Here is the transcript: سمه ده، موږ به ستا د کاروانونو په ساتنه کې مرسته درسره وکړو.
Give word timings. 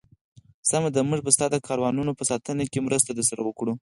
سمه 0.69 0.89
ده، 0.93 1.01
موږ 1.09 1.19
به 1.25 1.31
ستا 1.35 1.45
د 1.51 1.55
کاروانونو 1.67 2.11
په 2.19 2.23
ساتنه 2.29 2.63
کې 2.71 2.79
مرسته 2.87 3.11
درسره 3.13 3.41
وکړو. 3.43 3.69